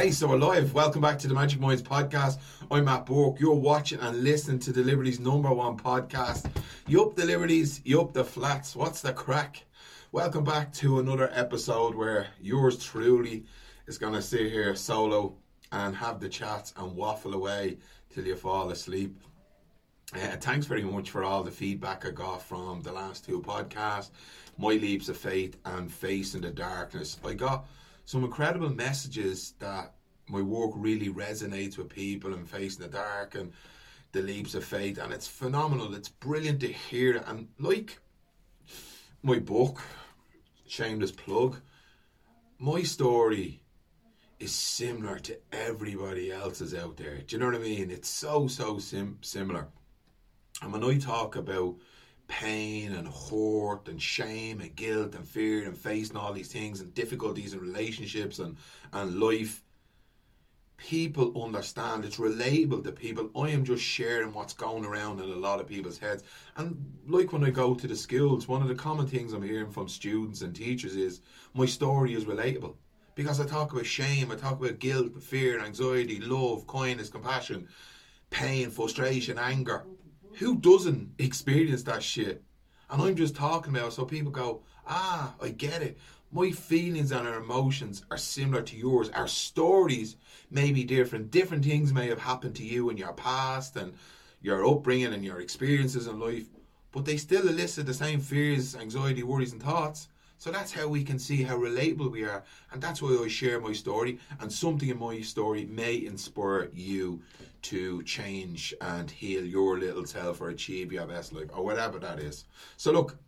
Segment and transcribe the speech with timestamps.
[0.00, 0.72] Okay, so we're live.
[0.72, 2.38] Welcome back to the Magic Minds podcast.
[2.70, 3.38] I'm Matt Burke.
[3.38, 6.50] You're watching and listening to the Liberties number one podcast.
[6.86, 8.74] You up the Liberties, you up the flats.
[8.74, 9.62] What's the crack?
[10.10, 13.44] Welcome back to another episode where yours truly
[13.88, 15.36] is going to sit here solo
[15.70, 17.76] and have the chats and waffle away
[18.08, 19.20] till you fall asleep.
[20.14, 24.12] Uh, thanks very much for all the feedback I got from the last two podcasts,
[24.56, 27.20] My Leaps of Faith and Facing the Darkness.
[27.22, 27.66] I got
[28.10, 29.94] some incredible messages that
[30.30, 33.52] my work really resonates with people and facing the dark and
[34.12, 35.94] the leaps of faith and it's phenomenal.
[35.94, 37.98] It's brilliant to hear and like
[39.22, 39.82] my book
[40.66, 41.60] shameless plug
[42.60, 43.62] my story
[44.38, 47.18] is similar to everybody else's out there.
[47.18, 47.90] Do you know what i mean?
[47.90, 49.68] It's so so sim- similar.
[50.62, 51.76] And when i talk about
[52.28, 56.94] pain and hurt and shame and guilt and fear and facing all these things and
[56.94, 58.56] difficulties in relationships and,
[58.92, 59.62] and life,
[60.80, 63.30] people understand it's relatable to people.
[63.36, 66.24] I am just sharing what's going around in a lot of people's heads.
[66.56, 69.70] And like when I go to the schools, one of the common things I'm hearing
[69.70, 71.20] from students and teachers is
[71.54, 72.74] my story is relatable.
[73.14, 77.68] Because I talk about shame, I talk about guilt, fear, anxiety, love, kindness, compassion,
[78.30, 79.84] pain, frustration, anger
[80.34, 82.42] who doesn't experience that shit?
[82.88, 85.98] And I'm just talking about so people go, ah, I get it.
[86.32, 89.10] My feelings and our emotions are similar to yours.
[89.10, 90.16] Our stories
[90.48, 91.32] may be different.
[91.32, 93.94] Different things may have happened to you in your past and
[94.40, 96.46] your upbringing and your experiences in life,
[96.92, 100.08] but they still elicit the same fears, anxiety, worries, and thoughts.
[100.38, 102.44] So that's how we can see how relatable we are.
[102.72, 104.20] And that's why I share my story.
[104.38, 107.22] And something in my story may inspire you
[107.62, 112.20] to change and heal your little self or achieve your best life or whatever that
[112.20, 112.44] is.
[112.76, 113.18] So, look,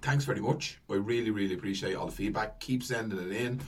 [0.00, 0.78] thanks very much.
[0.90, 2.60] I really, really appreciate all the feedback.
[2.60, 3.60] Keep sending it in.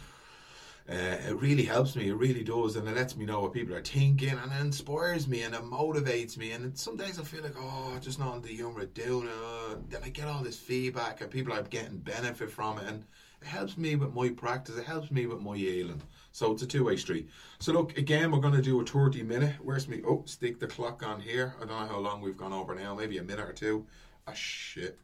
[0.89, 2.09] Uh, it really helps me.
[2.09, 5.27] It really does, and it lets me know what people are thinking, and it inspires
[5.27, 6.53] me, and it motivates me.
[6.53, 9.91] And some days I feel like, oh, just not the humor of doing it.
[9.91, 13.05] Then I get all this feedback, and people are getting benefit from it, and
[13.43, 14.77] it helps me with my practice.
[14.77, 16.03] It helps me with my healing.
[16.31, 17.31] So it's a two-way street.
[17.59, 19.57] So look, again, we're going to do a 30 minute.
[19.61, 20.03] Where's me?
[20.07, 21.55] Oh, stick the clock on here.
[21.57, 22.95] I don't know how long we've gone over now.
[22.95, 23.87] Maybe a minute or two.
[24.29, 25.01] Ah, shit.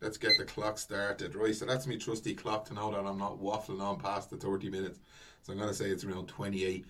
[0.00, 1.34] Let's get the clock started.
[1.34, 4.36] Right, so that's my trusty clock to know that I'm not waffling on past the
[4.36, 4.98] 30 minutes.
[5.42, 6.84] So I'm going to say it's around 28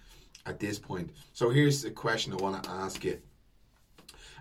[0.47, 1.11] at this point.
[1.33, 3.21] So here's the question I want to ask you.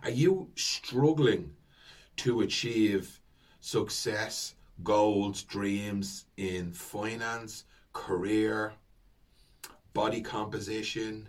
[0.04, 1.52] Are you struggling
[2.18, 3.20] to achieve
[3.60, 8.74] success, goals, dreams in finance, career,
[9.94, 11.28] body composition,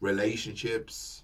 [0.00, 1.22] relationships,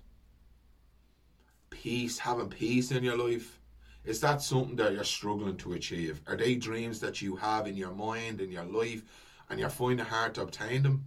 [1.71, 3.59] peace, having peace in your life?
[4.05, 6.21] Is that something that you're struggling to achieve?
[6.27, 9.03] Are they dreams that you have in your mind, in your life,
[9.49, 11.05] and you're finding it hard to obtain them?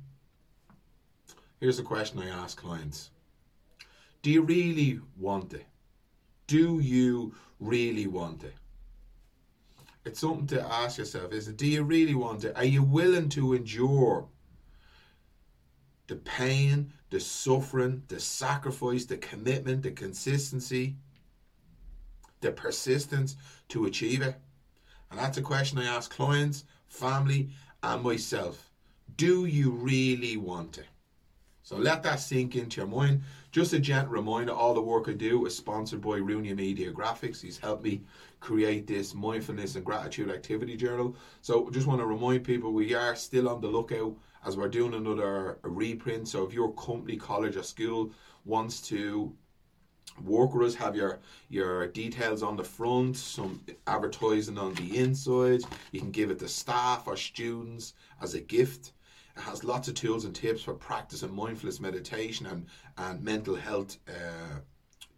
[1.59, 3.09] Here's a question I ask clients
[4.21, 5.65] Do you really want it?
[6.47, 8.53] Do you really want it?
[10.05, 11.57] It's something to ask yourself, is it?
[11.57, 12.55] Do you really want it?
[12.55, 14.27] Are you willing to endure
[16.07, 20.95] the pain, the suffering, the sacrifice, the commitment, the consistency,
[22.45, 23.35] the persistence
[23.69, 24.35] to achieve it?
[25.11, 27.49] And that's a question I ask clients, family,
[27.83, 28.69] and myself.
[29.17, 30.85] Do you really want it?
[31.63, 33.23] So let that sink into your mind.
[33.51, 37.41] Just a gentle reminder all the work I do is sponsored by Rooney Media Graphics.
[37.41, 38.03] He's helped me
[38.39, 41.15] create this mindfulness and gratitude activity journal.
[41.41, 44.93] So just want to remind people we are still on the lookout as we're doing
[44.93, 46.27] another reprint.
[46.27, 48.11] So if your company, college, or school
[48.43, 49.35] wants to
[50.23, 55.61] work with us, have your your details on the front, some advertising on the inside.
[55.91, 58.93] You can give it to staff or students as a gift.
[59.35, 62.65] It has lots of tools and tips for practicing mindfulness meditation and,
[62.97, 64.59] and mental health uh,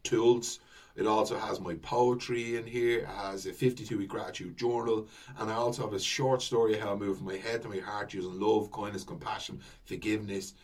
[0.04, 0.60] tools.
[0.96, 3.02] It also has my poetry in here.
[3.02, 5.08] It has a 52 week gratitude journal.
[5.38, 8.16] And I also have a short story how I move my head to my heart
[8.16, 10.56] using love, kindness, compassion, forgiveness,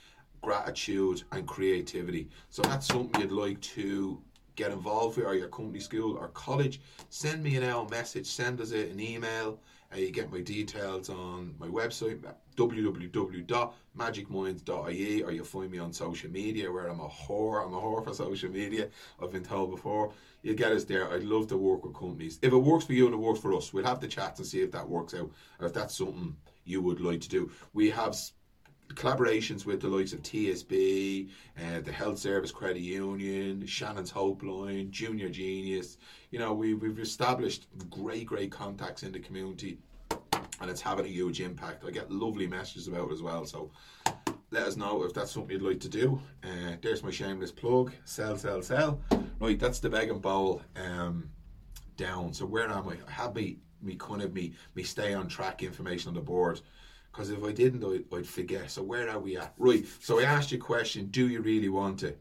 [0.43, 2.29] gratitude, and creativity.
[2.49, 4.21] So that's something you'd like to
[4.55, 6.79] get involved with, or your company, school, or college.
[7.09, 9.59] Send me an email message, send us an email.
[9.91, 12.19] Uh, you get my details on my website,
[12.55, 17.65] www.magicminds.ie, or you'll find me on social media where I'm a whore.
[17.65, 18.89] I'm a whore for social media,
[19.21, 20.11] I've been told before.
[20.41, 21.11] You'll get us there.
[21.11, 22.39] I'd love to work with companies.
[22.41, 24.47] If it works for you and it works for us, we'll have the chats and
[24.47, 26.35] see if that works out, or if that's something
[26.65, 27.51] you would like to do.
[27.73, 28.15] We have
[28.89, 34.91] collaborations with the likes of TSB, uh, the Health Service Credit Union, Shannon's Hope Line,
[34.91, 35.97] Junior Genius.
[36.31, 39.77] You know, we, we've established great, great contacts in the community
[40.61, 41.83] and it's having a huge impact.
[41.85, 43.45] I get lovely messages about it as well.
[43.45, 43.71] So
[44.51, 46.21] let us know if that's something you'd like to do.
[46.43, 47.91] Uh, there's my shameless plug.
[48.05, 49.01] Sell, sell, sell.
[49.39, 51.29] Right, that's the bag and bowl um,
[51.97, 52.33] down.
[52.33, 52.93] So where am I?
[53.07, 56.61] I have me, me kind of me, me stay on track information on the board.
[57.13, 58.71] Because if I didn't, I'd, I'd forget.
[58.71, 59.53] So where are we at?
[59.59, 59.85] Right.
[59.99, 61.05] So I asked you a question.
[61.07, 62.19] Do you really want it?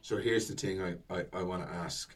[0.00, 2.12] So here's the thing I, I, I want to ask.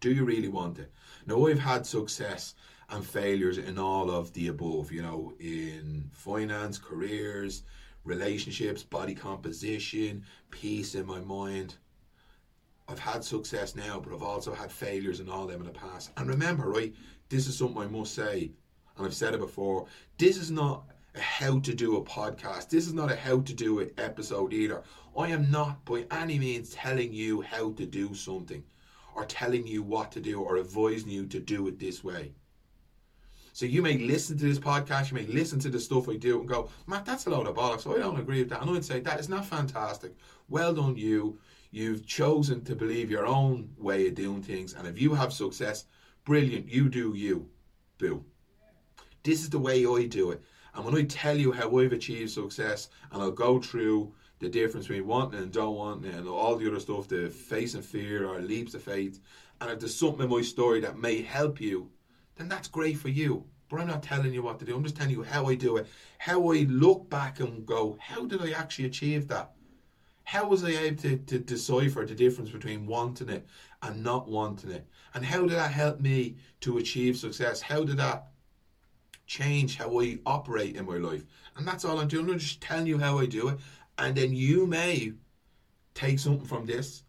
[0.00, 0.90] Do you really want it?
[1.26, 2.56] Now I've had success
[2.90, 7.62] and failures in all of the above, you know, in finance, careers,
[8.02, 11.76] relationships, body composition, peace in my mind.
[12.88, 15.78] I've had success now, but I've also had failures in all of them in the
[15.78, 16.10] past.
[16.16, 16.92] And remember, right,
[17.28, 18.50] this is something I must say,
[18.96, 19.86] and I've said it before.
[20.16, 20.84] This is not
[21.18, 22.68] how to do a podcast.
[22.68, 24.82] This is not a how to do it episode either.
[25.16, 28.62] I am not by any means telling you how to do something
[29.14, 32.32] or telling you what to do or advising you to do it this way.
[33.52, 36.38] So you may listen to this podcast, you may listen to the stuff I do
[36.38, 37.92] and go, Matt, that's a load of bollocks.
[37.92, 38.62] I don't agree with that.
[38.62, 40.14] And I'd say that is not fantastic.
[40.48, 41.40] Well done, you.
[41.72, 44.74] You've chosen to believe your own way of doing things.
[44.74, 45.86] And if you have success,
[46.24, 46.68] brilliant.
[46.68, 47.48] You do you.
[47.98, 48.24] Boo.
[49.24, 50.40] This is the way I do it.
[50.78, 54.86] And when I tell you how I've achieved success, and I'll go through the difference
[54.86, 58.38] between wanting and don't want and all the other stuff, the face and fear or
[58.38, 59.18] leaps of faith,
[59.60, 61.90] and if there's something in my story that may help you,
[62.36, 63.44] then that's great for you.
[63.68, 64.76] But I'm not telling you what to do.
[64.76, 65.88] I'm just telling you how I do it.
[66.18, 69.50] How I look back and go, how did I actually achieve that?
[70.22, 73.44] How was I able to, to decipher the difference between wanting it
[73.82, 74.86] and not wanting it?
[75.12, 77.60] And how did that help me to achieve success?
[77.60, 78.28] How did that
[79.28, 81.24] change how I operate in my life?
[81.56, 82.28] And that's all I'm doing.
[82.28, 83.58] I'm just telling you how I do it.
[83.98, 85.12] And then you may
[85.94, 87.04] take something from this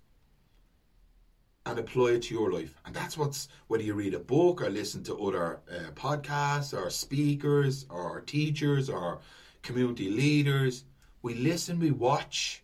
[1.65, 2.75] and apply it to your life.
[2.85, 6.89] And that's what's whether you read a book or listen to other uh, podcasts or
[6.89, 9.19] speakers or teachers or
[9.61, 10.83] community leaders.
[11.21, 12.63] We listen, we watch,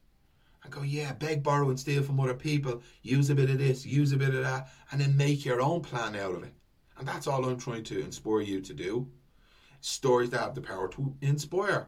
[0.63, 2.81] and go, yeah, beg, borrow, and steal from other people.
[3.04, 5.81] Use a bit of this, use a bit of that, and then make your own
[5.81, 6.54] plan out of it.
[6.98, 9.08] And that's all I'm trying to inspire you to do.
[9.86, 11.88] Stories that have the power to inspire.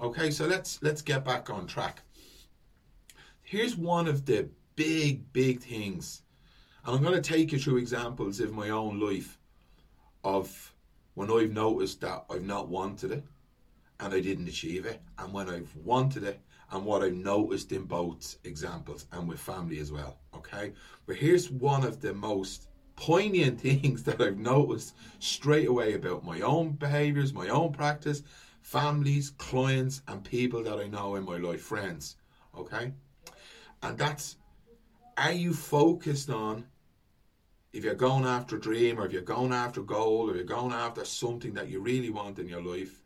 [0.00, 2.02] Okay, so let's let's get back on track.
[3.42, 6.22] Here's one of the big, big things
[6.84, 9.38] and I'm going to take you through examples of my own life
[10.24, 10.74] of
[11.14, 13.24] when I've noticed that I've not wanted it
[13.98, 16.40] and I didn't achieve it, and when I've wanted it
[16.70, 20.20] and what I've noticed in both examples and with family as well.
[20.34, 20.72] Okay,
[21.04, 22.68] but here's one of the most
[23.00, 28.22] poignant things that I've noticed straight away about my own behaviors, my own practice,
[28.60, 32.16] families, clients, and people that I know in my life, friends.
[32.56, 32.92] Okay,
[33.82, 34.36] and that's
[35.16, 36.66] are you focused on
[37.72, 40.44] if you're going after a dream or if you're going after a goal or you're
[40.44, 43.02] going after something that you really want in your life?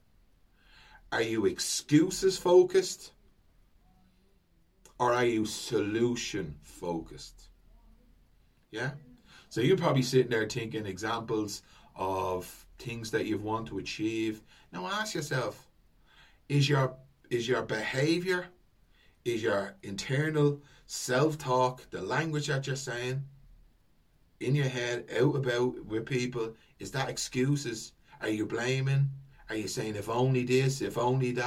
[1.13, 3.13] Are you excuses focused
[4.99, 7.49] or are you solution focused?
[8.71, 8.93] Yeah?
[9.55, 11.63] So you're probably sitting there thinking examples
[11.95, 14.43] of things that you want to achieve.
[14.73, 15.69] Now ask yourself,
[16.49, 16.97] is your
[17.31, 18.49] is your behavior,
[19.25, 23.23] is your internal self-talk, the language that you're saying,
[24.41, 27.93] in your head, out about with people, is that excuses?
[28.23, 29.09] Are you blaming?
[29.49, 31.43] Are you saying if only this, if only that?